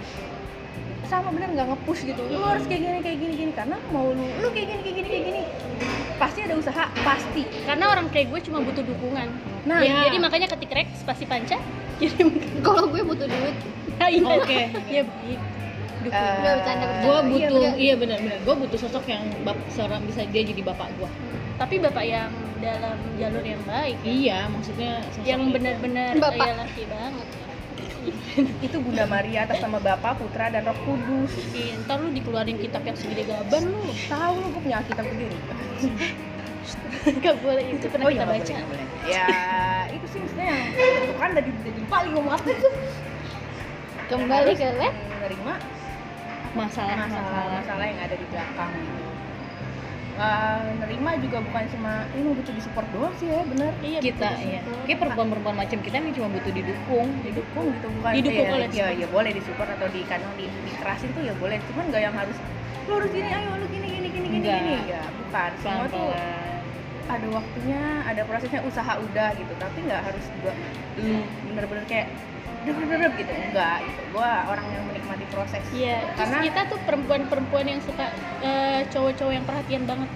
[1.06, 4.26] sama bener nggak ngepush gitu lu harus kayak gini kayak gini gini karena mau lu
[4.36, 5.42] lu kayak gini kayak gini kayak gini
[6.16, 9.28] pasti ada usaha pasti Karena orang kayak gue cuma butuh dukungan.
[9.66, 11.60] Nah, Ya, jadi makanya ketik rek spasi panca.
[11.96, 12.22] Jadi
[12.60, 13.56] Kalau gue butuh duit,
[13.96, 14.22] nah, iya.
[14.22, 14.60] Oke.
[14.86, 15.04] ya.
[17.02, 17.74] Gua Iya, butuh bener.
[17.76, 18.38] iya benar-benar.
[18.44, 21.10] Gua butuh sosok yang bap, seorang bisa dia jadi bapak gua.
[21.56, 22.30] Tapi bapak yang
[22.60, 24.12] dalam jalur yang baik, ya.
[24.12, 26.46] Iya, maksudnya sosok yang benar-benar Bapak.
[26.46, 27.28] ya laki banget.
[28.62, 32.84] itu Bunda Maria atas nama Bapa Putra dan Roh Kudus Ih, ntar lu dikeluarin kitab
[32.84, 33.82] yang segede gaban lu.
[34.06, 35.34] tahu lu gue punya kitab sendiri
[37.18, 38.54] Gak boleh itu pernah Oh kita iya, baca.
[38.60, 38.86] boleh, boleh.
[39.08, 39.28] ya
[39.90, 40.62] itu sih maksudnya yang
[41.26, 42.70] kan dari dari paling ngomong apa itu.
[44.06, 44.94] Kembali ke lab.
[44.94, 45.54] menerima
[46.54, 47.86] masalah masalah masalah.
[47.90, 48.72] yang ada di belakang.
[48.78, 49.06] Gitu
[50.16, 53.72] Eh, nerima juga bukan cuma ini butuh disupport doang sih ya bener.
[53.84, 54.80] Iya kita betul, ya betul.
[54.88, 57.08] kayak perempuan-perempuan macam kita nih cuma butuh didukung.
[57.20, 61.12] Didukung gitu bukan Didukung ya, oleh ya, ya boleh disupport atau di kadang di, dikerasin
[61.12, 61.60] tuh ya boleh.
[61.68, 62.38] Cuman nggak yang harus
[62.88, 64.48] lo harus gini ayo lo gini gini gini gini.
[64.48, 65.52] Gini ya bukan.
[65.60, 66.08] Semua tuh
[67.06, 69.54] ada waktunya ada prosesnya usaha udah gitu.
[69.58, 70.52] Tapi nggak harus juga
[70.98, 71.22] lu
[71.54, 72.08] bener-bener kayak
[72.66, 73.32] dep gitu.
[73.32, 74.02] Enggak gitu.
[74.10, 75.62] Gua orang yang menikmati proses.
[75.70, 78.10] Iya, terus Karena- kita tuh perempuan-perempuan yang suka
[78.42, 80.10] eh, cowok-cowok yang perhatian banget.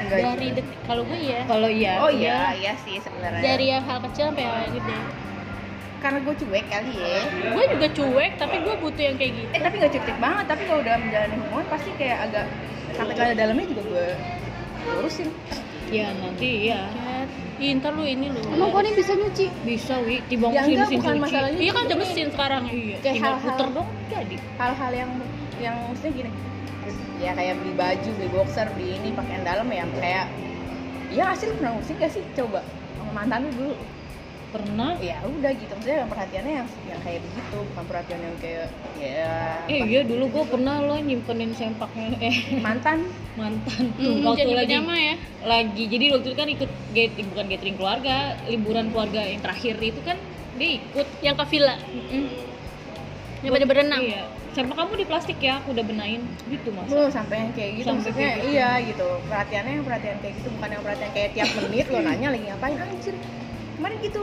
[0.00, 2.56] Enggak dari detik kalau gue ya kalau iya oh iya.
[2.56, 3.42] iya sih sebenarnya.
[3.44, 4.96] Dari yang hal kecil sampai hal gede.
[6.00, 7.20] karena gue cuek kali ya.
[7.52, 9.50] Gue juga cuek, tapi gue butuh yang kayak gitu.
[9.52, 10.44] eh tapi nggak cuek banget.
[10.48, 12.44] Tapi kalau udah menjalani hubungan pasti kayak agak
[12.96, 14.06] sampai ke dalamnya juga gue
[14.92, 15.28] lurusin
[15.90, 16.86] ya nanti ya.
[17.60, 18.40] Ih, ntar lu ini lu.
[18.48, 19.46] Emang kau nih bisa nyuci?
[19.62, 20.24] bisa wi.
[20.24, 21.20] Timbang Ya, mesin enggak, mesin bukan cuci.
[21.20, 22.62] masalahnya Iya kan ada mesin sekarang.
[22.64, 22.96] Iya.
[22.96, 24.36] Kayak tinggal hal-hal- puter dong jadi.
[24.56, 25.10] hal-hal yang
[25.58, 26.30] yang maksudnya gini.
[27.20, 30.26] Ya kayak beli baju beli boxer beli ini pakaian dalam ya kayak
[31.10, 32.24] ya hasil pernah musik gak sih?
[32.32, 32.64] Coba
[32.96, 33.74] sama mantan lu dulu
[34.50, 38.66] pernah ya udah gitu maksudnya yang perhatiannya yang yang kayak begitu bukan perhatian yang kayak
[38.98, 39.30] ya
[39.64, 42.36] eh iya dulu gua pernah loh nyimpenin sempaknya eh.
[42.58, 43.06] Mantan?
[43.34, 45.14] Mantan tuh Hmm, waktu lagi penyama ya.
[45.40, 50.00] lagi jadi waktu itu kan ikut gate bukan gathering keluarga liburan keluarga yang terakhir itu
[50.02, 50.18] kan
[50.58, 51.06] dia ikut.
[51.22, 51.74] Yang ke villa.
[53.40, 54.02] Yang pada berenang.
[54.02, 54.22] iya.
[54.50, 56.90] Sempak kamu di plastik ya aku udah benain gitu mas.
[56.90, 58.50] Lu sampai yang kayak gitu Sampai maksudnya kayak gitu.
[58.50, 59.08] iya gitu.
[59.24, 62.76] Perhatiannya yang perhatian kayak gitu bukan yang perhatian kayak tiap menit lo nanya lagi ngapain
[62.76, 63.14] anjir
[63.80, 64.22] kemarin gitu.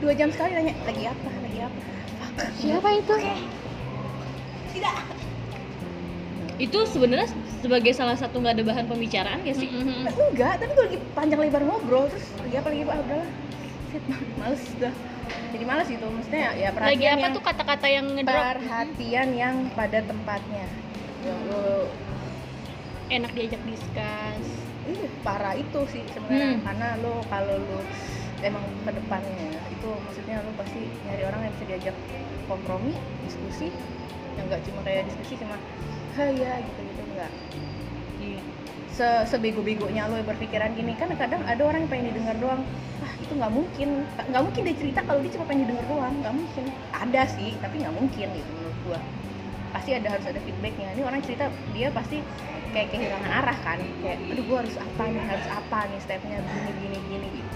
[0.00, 1.28] Dua jam sekali nanya lagi apa?
[1.28, 1.78] Lagi apa?
[2.16, 2.48] Fuck.
[2.56, 3.14] Siapa itu?
[4.68, 4.96] tidak.
[6.58, 7.28] Itu sebenarnya
[7.60, 9.68] sebagai salah satu nggak ada bahan pembicaraan gak sih?
[9.68, 10.08] Mhm.
[10.32, 10.54] enggak.
[10.56, 12.68] Tapi gue lagi panjang lebar ngobrol terus lagi apa?
[12.72, 12.92] Lagi apa?
[12.96, 13.28] Ah, udahlah.
[13.88, 14.04] Shit,
[14.40, 14.94] males udah
[15.52, 16.06] jadi males gitu.
[16.08, 18.42] Maksudnya ya, ya perhatian Lagi apa yang tuh kata-kata yang ngedrop?
[18.56, 20.66] perhatian yang pada tempatnya.
[21.26, 21.68] Yang lo
[23.08, 24.46] enak diajak diskus.
[24.88, 26.56] Itu parah itu sih sebenarnya.
[26.58, 26.64] Hmm.
[26.64, 27.80] karena lo kalau lo
[28.40, 31.96] emang ke depannya itu maksudnya lo pasti nyari orang yang bisa diajak
[32.48, 32.94] kompromi
[33.26, 33.68] diskusi
[34.38, 35.56] yang nggak cuma kayak diskusi cuma
[36.18, 37.30] ya gitu gitu enggak
[38.18, 38.42] iya
[38.98, 42.66] se sebego-begonya lo berpikiran gini kan kadang ada orang yang pengen didengar doang.
[42.98, 43.88] Ah itu nggak mungkin.
[44.02, 46.64] Nggak mungkin dia cerita kalau dia cuma pengen didengar doang nggak mungkin.
[46.90, 48.98] Ada sih tapi nggak mungkin gitu menurut gua.
[49.70, 50.98] Pasti ada harus ada feedbacknya.
[50.98, 52.18] Ini orang cerita dia pasti
[52.70, 56.70] kayak kehilangan arah kan kayak aduh gua harus apa nih harus apa nih stepnya gini
[56.78, 57.54] gini gini gitu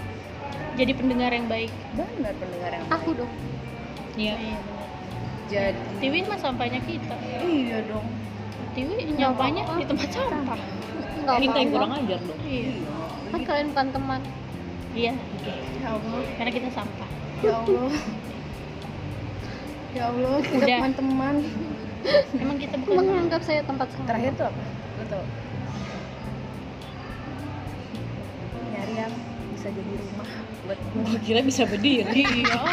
[0.72, 1.68] Jadi pendengar yang baik.
[1.92, 3.28] benar pendengar yang Aku dong.
[4.14, 4.58] iya Iya.
[5.46, 7.16] jadi Tiwi mah sampahnya kita.
[7.38, 8.06] iya dong
[8.72, 10.56] Tiwi nyampanya di tempat sampah.
[11.14, 12.72] Enggak kita yang kurang ajar dong Iya.
[13.28, 14.20] Kan kalian bukan teman.
[14.92, 15.12] Iya.
[15.78, 17.08] ya allah Karena kita sampah.
[17.38, 17.92] ya allah
[19.92, 20.78] ya allah kita Udah.
[20.78, 21.34] teman-teman
[22.34, 24.08] Emang kita bukan Menganggap saya tempat sampah.
[24.08, 24.62] terakhir tuh apa
[25.08, 25.24] tau
[28.72, 29.12] nyari yang
[29.52, 30.28] bisa jadi rumah
[30.62, 30.78] buat
[31.10, 32.22] gue kira bisa berdiri.
[32.22, 32.56] Iya.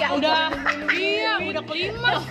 [0.00, 0.48] Iya, udah.
[0.96, 2.24] Iya, udah kelima.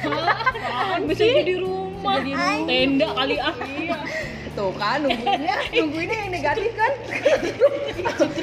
[1.10, 2.18] bisa jadi rumah.
[2.66, 3.54] Tenda kali ah.
[4.58, 6.92] Tuh kan nungguinnya nungguinnya yang negatif kan?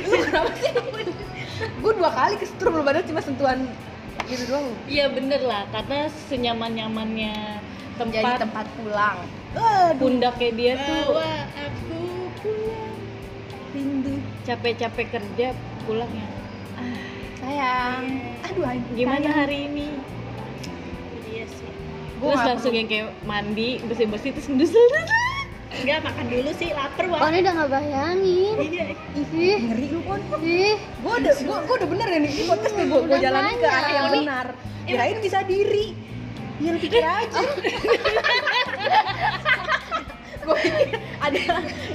[0.06, 0.70] Lu kenapa sih?
[1.82, 3.66] Gue dua kali kesetrum belum ada cuma sentuhan
[4.30, 4.70] gitu doang.
[4.86, 5.66] Iya bener lah.
[5.74, 7.34] Karena senyaman nyamannya
[7.98, 9.18] jadi tempat tempat pulang.
[9.50, 12.00] Aduh pundak kayak dia tuh Bawa aku
[12.38, 12.96] pulang.
[13.70, 14.14] rindu.
[14.42, 15.46] Capek-capek kerja
[15.82, 16.26] pulangnya
[17.36, 18.02] sayang.
[18.42, 19.36] Aduh anjing gimana sayang.
[19.38, 19.86] hari ini?
[21.26, 21.68] Iya sih.
[22.16, 24.86] Gua terus langsung perlu- yang kayak mandi bersih bersih terus ndusel
[25.76, 27.28] Enggak makan dulu sih, lapar wah.
[27.28, 28.54] ini udah nggak bayangin.
[28.56, 28.84] Iya.
[29.12, 30.72] Ih, ngeri lu kon ih.
[30.78, 33.68] gue udah gue gue udah bener ya nih ini podcast gue gue Udah jalanin ke
[33.68, 34.46] arah yang benar.
[34.86, 35.86] Kirain bisa diri
[36.62, 37.40] ya lu pikir aja.
[40.46, 40.62] Gue
[41.18, 41.42] ada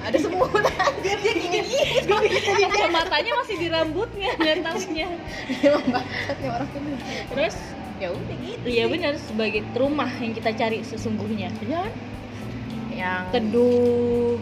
[0.03, 0.51] ada semut
[0.99, 1.61] dia dia gini.
[2.03, 5.05] Gue pikir kacamatanya masih di rambutnya nggak tahunya
[5.87, 6.81] bangsatnya orang tuh.
[7.31, 7.55] Terus?
[8.01, 11.53] Ya udah gitu iya benar sebagai rumah yang kita cari sesungguhnya.
[11.61, 11.85] Iya.
[11.85, 11.93] Kan?
[12.91, 14.35] yang teduh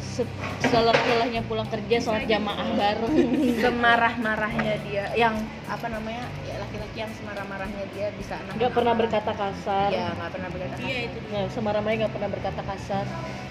[0.00, 3.14] setelah setelahnya pulang kerja sholat jamaah bareng.
[3.62, 5.04] Semarah-marahnya dia.
[5.14, 10.08] Yang apa namanya ya laki-laki yang semarah-marahnya dia bisa nahan nggak pernah berkata kasar ya
[10.12, 11.18] nggak pernah berkata kasar iya itu.
[11.24, 13.04] nggak semarah-marahnya nggak pernah berkata kasar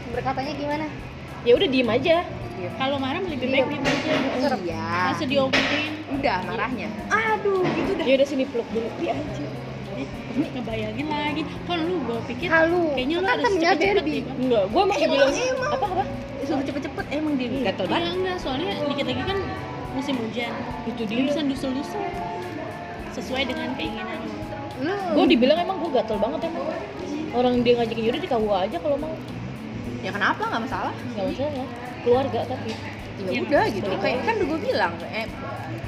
[0.07, 0.85] Berkatanya gimana?
[1.43, 2.17] ya udah diem aja.
[2.73, 4.11] Kalau marah lebih baik diem aja.
[4.55, 5.91] iya Masa diomelin.
[6.07, 9.45] udah marahnya aduh gitu dah ya udah sini peluk dulu dia aja
[10.37, 11.41] Ini ngebayangin lagi.
[11.65, 12.93] Kan lu gua pikir Halu.
[12.93, 14.13] kayaknya lu Kan harus temennya cepet-cepet Barbie.
[14.15, 14.29] gitu.
[14.37, 15.31] enggak gue Emang, bilang
[15.67, 16.03] apa apa
[16.45, 19.39] suruh cepet-cepet emang dia gatel Iya banget enggak, soalnya dikit lagi kan
[19.91, 20.51] musim hujan.
[20.85, 22.03] itu Dia dia bisa dusel-dusel
[23.17, 24.19] sesuai dengan keinginan.
[24.21, 24.37] Lu.
[24.85, 26.65] Lu gue dibilang emang gue gatel banget emang.
[27.33, 29.13] Orang dia ngajakin yaudah di KUA aja kalau mau.
[29.99, 30.41] Ya kenapa?
[30.43, 30.93] Nggak masalah.
[31.11, 31.67] Nggak masalah.
[32.01, 32.71] Keluarga tapi.
[33.17, 33.89] Ya Ya, udah gitu.
[33.97, 35.25] kayak kan udah gue bilang eh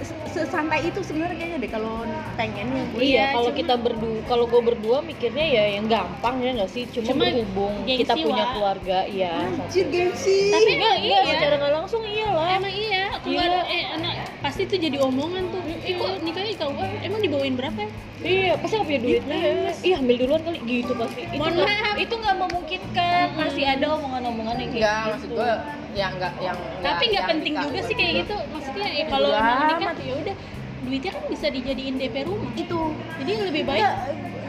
[0.01, 2.01] se- sesantai itu sebenarnya kayaknya deh kalau
[2.33, 6.73] pengennya gue iya kalau kita berdua kalau gue berdua mikirnya ya yang gampang ya nggak
[6.73, 6.89] sih?
[6.89, 9.45] Cuma, Cuma berhubung gengsi, kita punya keluarga iya.
[9.45, 10.49] Anjir gengsi.
[10.49, 11.31] Tapi Enggak, iya, iya.
[11.31, 12.47] secara nggak langsung iyalah.
[12.49, 13.61] Emang iya, keluar Iya.
[13.69, 15.61] eh anak pasti tuh jadi omongan tuh.
[15.81, 17.89] Eh kok nikahnya kau emang dibawain berapa ya?
[18.19, 19.37] Iya, pasti nggak punya duit ya.
[19.79, 21.21] Iya, ambil duluan kali gitu pasti.
[21.25, 21.95] Itu Mohon nggak- maaf.
[21.97, 23.25] itu nggak memungkinkan.
[23.33, 25.11] Masih ada omongan-omongan yang kayak Enggak, gitu.
[25.11, 25.51] maksud gue
[25.91, 28.35] yang enggak yang Tapi nggak penting juga gue sih kayak gitu.
[28.49, 29.69] Maksudnya ya kalau emang amat.
[29.73, 30.35] nikah ya udah
[30.79, 32.51] duitnya kan bisa dijadiin DP rumah.
[32.55, 32.79] itu
[33.17, 33.95] Jadi lebih baik Enggak,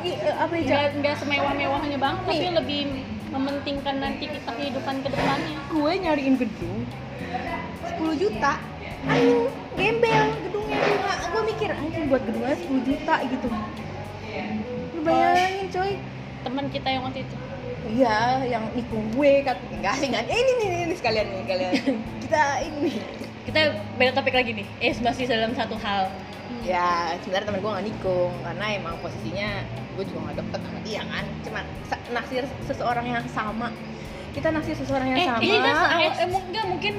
[0.00, 2.80] i- apa ya nggak nggak semewah-mewahnya banget, tapi lebih
[3.28, 5.58] mementingkan nanti kita kehidupan ke depannya.
[5.68, 6.80] gue nyariin gedung
[7.92, 8.58] 10 juta
[9.02, 13.48] aduh gembel gedungnya bunga gue mikir anjing buat gedungnya 10 juta gitu.
[14.90, 15.92] Lu bayangin coy.
[16.40, 17.36] Teman kita yang waktu itu.
[17.90, 20.24] Iya yang nikung gue kat enggak sih enggak.
[20.26, 21.72] Eh, ini nih ini sekalian nih kalian
[22.22, 22.90] kita ini.
[23.42, 23.60] Kita
[23.96, 24.66] beda topik lagi nih.
[24.80, 26.10] Eh, masih dalam satu hal.
[26.60, 29.64] ya sebenarnya temen gue nggak nikung karena emang posisinya
[29.96, 31.24] gue juga nggak deket sama dia kan.
[31.40, 31.60] Cuma
[32.10, 33.68] naksir seseorang yang sama.
[34.30, 35.40] Kita naksir seseorang yang Eh, sama.
[35.40, 36.94] ini dah eh, eh, mu- enggak mungkin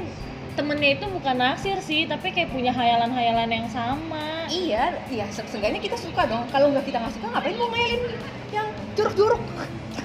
[0.56, 4.46] temennya itu bukan naksir sih, tapi kayak punya hayalan-hayalan yang sama.
[4.52, 6.44] Iya, iya se- seenggaknya kita suka dong.
[6.52, 8.04] Kalau nggak kita nggak suka, ngapain mau ngayalin
[8.52, 9.42] yang jorok-jorok?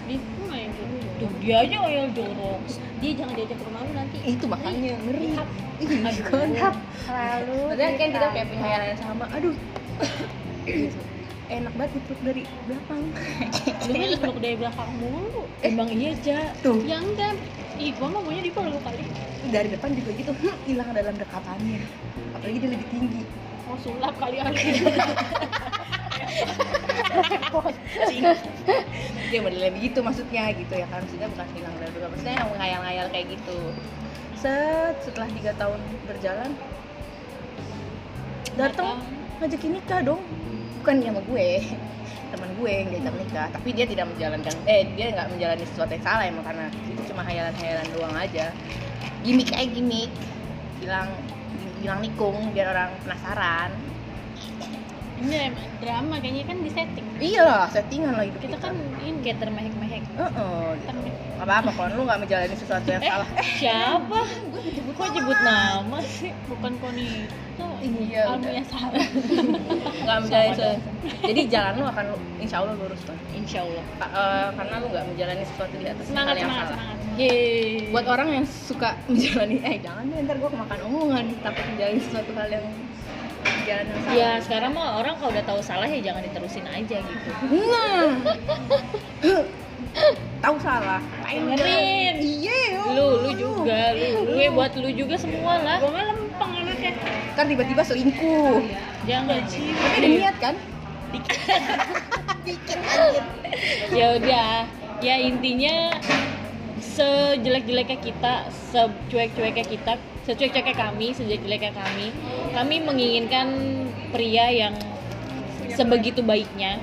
[0.06, 0.72] yang.
[1.16, 2.60] Tuh, dia aja ngayal jorok.
[3.00, 4.16] Dia jangan diajak ke rumah lu nanti.
[4.24, 5.28] Itu makanya ngeri.
[5.36, 6.24] Aduh.
[6.28, 6.74] kontap.
[7.08, 7.58] Lalu.
[7.72, 9.24] Maksudnya kan kita kayak punya hayalan yang sama.
[9.32, 9.54] Aduh.
[11.46, 13.02] Enak banget dipeluk dari belakang.
[13.86, 15.42] Lu kan dipeluk dari belakang mulu.
[15.62, 16.40] Emang iya, Ja.
[16.60, 17.38] Tuh, Ya enggak.
[17.76, 19.04] Ih, gua mah maunya dipeluk kali.
[19.50, 21.80] Dari depan juga gitu, hmm, hilang dalam dekapannya.
[22.36, 23.22] Apalagi dia lebih tinggi.
[23.66, 24.38] Mau sulap kali
[29.26, 31.02] dia modelnya begitu maksudnya gitu ya kan.
[31.02, 33.58] Maksudnya bukan hilang dalam dekapan maksudnya yang ngayal-ngayal kayak gitu.
[34.36, 36.50] Set setelah tiga tahun berjalan
[38.54, 39.02] datang
[39.42, 40.22] ngajakin nikah dong.
[40.82, 41.48] Bukan dia sama gue
[42.26, 43.46] teman gue yang diajak nikah.
[43.50, 47.22] Tapi dia tidak menjalankan eh dia nggak menjalani sesuatu yang salah emang karena itu cuma
[47.26, 48.54] hayalan-hayalan doang aja
[49.26, 50.10] gimmick kayak gimmick
[50.78, 51.10] bilang
[51.76, 53.70] bilang nikung biar orang penasaran
[55.16, 57.04] Ini emang drama kayaknya kan di setting.
[57.16, 60.02] iyalah settingan lah hidup Kita kan ini Kayak termehek-mehek.
[60.06, 60.86] Heeh, gitu.
[60.86, 61.14] Termehek.
[61.34, 64.18] Gak apa-apa kalau lu gak menjalani sesuatu yang Eh, salah siapa?
[64.92, 66.32] Kok nyebut nama sih?
[66.46, 67.64] bukan koni itu
[68.06, 68.50] Iya, udah.
[68.52, 69.00] yang salah.
[70.04, 70.80] Gak menjalani sesuatu
[71.24, 72.04] Jadi jalan lu akan
[72.38, 73.84] insya Allah lurus kan Insya Allah.
[73.98, 76.98] Eh, Karena lu gak menjalani sesuatu di atas semangat yang semangat salah semangat.
[77.16, 77.88] Yeay.
[77.90, 82.30] Buat orang yang suka menjalani Eh jangan deh ntar gue kemakan omongan Takut menjalani sesuatu
[82.36, 82.66] hal yang
[83.66, 86.96] Jalan yang salah Ya sekarang mah orang kalau udah tahu salah ya jangan diterusin aja
[87.00, 87.28] gitu.
[87.50, 88.10] Nah
[90.44, 92.14] Tahu salah Dengerin.
[92.20, 95.82] Iya Lu, lu juga, lu, gue buat lu juga semua lah.
[95.82, 96.92] Gua mah lempeng anaknya.
[97.34, 98.60] Ntar tiba-tiba selingkuh
[99.08, 99.42] Jangan.
[99.42, 100.54] Tapi ada niat kan?
[102.46, 103.24] Dikit anjir
[103.90, 104.50] ya udah
[105.02, 105.98] ya intinya
[106.94, 108.32] sejelek-jeleknya kita
[108.70, 112.06] secuek-cueknya kita secuek-cueknya kami sejelek-jeleknya kami
[112.54, 113.48] kami menginginkan
[114.14, 114.74] pria yang
[115.74, 116.78] sebegitu baiknya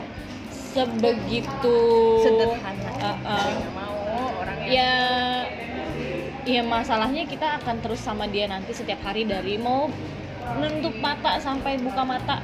[0.51, 1.77] sebegitu
[2.23, 3.51] Sederhana Uh, uh.
[4.63, 4.91] Ya
[6.47, 9.91] ya masalahnya kita akan terus sama dia nanti setiap hari dari mau
[10.55, 12.39] menutup mata sampai buka mata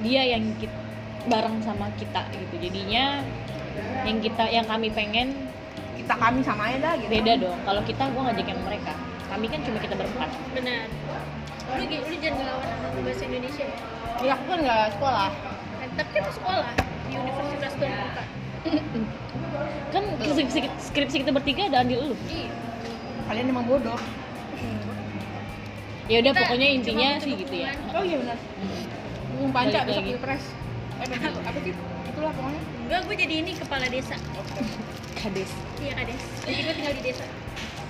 [0.00, 0.80] dia yang kit-
[1.28, 3.20] bareng sama kita gitu jadinya
[4.08, 5.45] yang kita yang kami pengen
[6.06, 7.10] kita kami sama aja dah gitu.
[7.10, 7.58] Beda dong.
[7.66, 8.94] Kalau kita gua ngajakin mereka.
[9.26, 10.30] Kami kan cuma kita berempat.
[10.54, 10.86] Benar.
[11.66, 13.78] Lu lu jangan ngelawan sama bahasa Indonesia ya.
[14.22, 15.30] ya aku kan nggak sekolah.
[15.82, 16.70] Eh, Tapi kan sekolah.
[17.10, 18.22] Di Universitas Terbuka.
[19.98, 22.16] kan skripsi, skripsi kita bertiga ada andil lu.
[22.30, 22.54] Iya.
[23.26, 23.98] kalian emang bodoh.
[26.06, 27.74] Ya udah Kita pokoknya intinya sih gitu ya.
[27.98, 28.38] oh iya benar.
[29.34, 30.54] Umum panca besok pilpres.
[31.02, 31.42] Eh apa sih?
[31.42, 31.74] apa sih?
[32.14, 32.60] Itulah pokoknya.
[32.86, 34.14] Enggak, gue jadi ini kepala desa.
[35.16, 36.22] kades Iya, Kades.
[36.42, 37.24] Jadi gue tinggal di desa.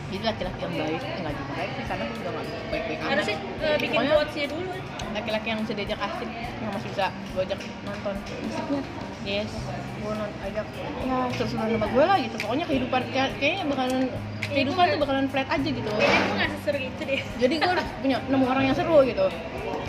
[0.07, 3.77] jadi laki-laki yang baik nggak juga baik karena gue juga nggak baik-baik amat Harusnya eh,
[3.77, 4.73] bikin Pokoknya- quotes-nya dulu.
[5.09, 8.81] laki-laki yang bisa diajak asik yang masih bisa gue ajak nonton musiknya
[9.25, 9.51] yes
[9.97, 10.67] gue nonton ajak
[11.03, 14.03] ya sesuai sama gue lah gitu pokoknya kehidupan kayak, kayaknya bakalan
[14.45, 17.21] kehidupan tuh bakalan flat aja gitu Kayaknya gue gak seseru itu deh.
[17.37, 19.27] jadi gue harus punya nemu orang yang seru gitu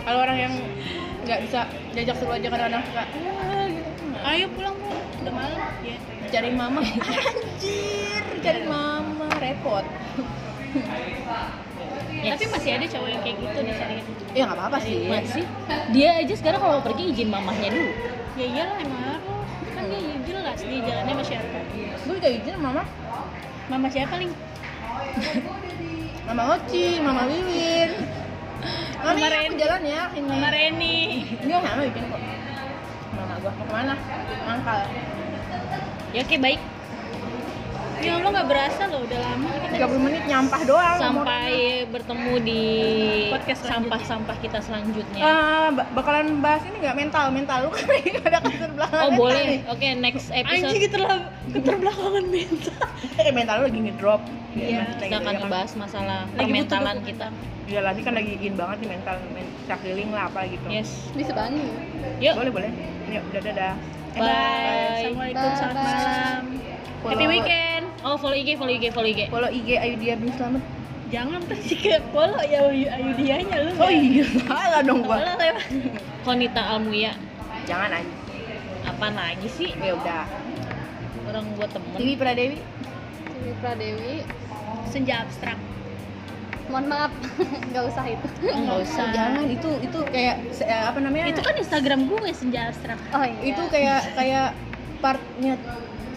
[0.00, 0.52] kalau orang yang
[1.20, 1.60] nggak bisa
[1.92, 4.87] diajak seru aja kadang-kadang suka "Ah," gitu Ayo pulang pulang.
[5.28, 5.60] Udah malam.
[5.84, 5.96] Ya.
[6.28, 7.20] cari mama anjir
[8.40, 9.84] cari mama repot
[12.18, 12.34] Yes.
[12.34, 13.96] Tapi masih ada cowok yang kayak gitu di sini.
[14.34, 15.44] ya nggak apa-apa sih masih
[15.94, 17.92] dia aja sekarang kalau pergi izin mamahnya dulu
[18.34, 19.48] Ya iyalah emang harus.
[19.70, 22.82] Kan dia jelas dia jalannya siapa gue udah izin mama
[23.68, 24.34] mama siapa ling
[26.26, 27.90] mama Oci mama Wiwin
[28.98, 29.52] Mama Mami, aku Ren.
[29.54, 30.96] jalan ya ini mama Reni
[31.38, 32.20] Enggak, sama izin kok
[33.14, 33.94] Mama gua mau ke mana?
[34.42, 34.80] Mangkal
[36.12, 36.60] ya oke baik.
[37.98, 41.50] Ya Allah nggak berasa loh udah lama kita 30 menit nyampah doang sampai
[41.90, 42.62] bertemu di
[43.34, 45.22] Podcast sampah-sampah kita selanjutnya.
[45.74, 46.94] Ba- bakalan bahas ini nggak?
[46.94, 47.58] Mental mental.
[47.66, 50.62] Lu kan lagi ada kasur belakang oh mental boleh oke next episode.
[50.62, 51.14] anjing keterla
[51.50, 52.86] keterbelakangan mental.
[53.18, 54.22] Eh mental lu lagi ngedrop.
[54.54, 55.40] Iya, maksudnya kita gitu, akan kan?
[55.42, 56.56] ngebahas masalah Lagi dokumen.
[57.02, 57.26] kita.
[57.68, 59.46] Iya lagi kan lagi in banget nih mental men
[59.82, 60.66] healing lah apa gitu.
[60.70, 61.10] Yes.
[61.18, 61.66] Bisa banget.
[62.22, 62.38] yuk.
[62.38, 62.70] Boleh boleh.
[63.10, 65.04] Yuk dadah Bye.
[65.04, 66.42] assalamualaikum selamat malam.
[66.98, 67.84] Follow- happy weekend.
[68.00, 70.62] Oh follow IG follow IG follow IG follow IG Ayu Dia bin Slamet
[71.08, 75.18] jangan tadi ke follow ya Ayu Ayu dianya lu oh iya salah dong gua.
[76.22, 77.12] Konita Almuya.
[77.64, 78.12] Jangan aja
[78.86, 79.70] apa lagi sih?
[79.76, 80.24] Ya udah.
[81.28, 81.96] Orang buat temen.
[81.96, 82.58] Dewi Pradewi.
[83.36, 84.16] Dewi Pradewi.
[84.88, 85.60] senja abstrak
[86.68, 87.12] Mohon maaf,
[87.70, 88.28] nggak usah itu.
[88.44, 92.68] nggak usah jangan itu itu kayak se- eh, apa namanya itu kan Instagram gue senja
[92.68, 93.40] abstrak Oh iya.
[93.42, 94.48] itu kayak kayak
[94.98, 95.54] partnya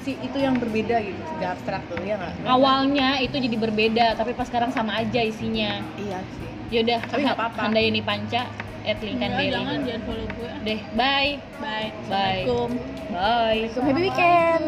[0.02, 4.34] si itu yang berbeda gitu sudah abstrak tuh ya nggak awalnya itu jadi berbeda tapi
[4.34, 7.60] pas sekarang sama aja isinya iya sih yaudah Tapi nggak apa-apa.
[7.64, 8.50] Handayani Panca
[8.82, 12.44] at Linkan Enggak, Deli jangan jangan follow gue deh bye bye Bye.
[12.44, 12.70] assalamualaikum
[13.08, 14.66] bye happy weekend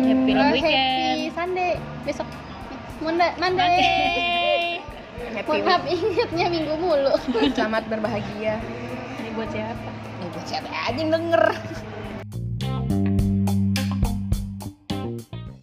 [0.00, 1.18] Happy long weekend.
[1.20, 2.26] Happy Sunday besok.
[3.00, 3.30] Monday.
[3.36, 4.58] Monday.
[5.30, 7.14] Happy Mohon maaf ingetnya minggu mulu.
[7.54, 8.58] selamat berbahagia.
[9.22, 9.90] Ini buat siapa?
[10.18, 11.44] Ya buat siapa aja yang denger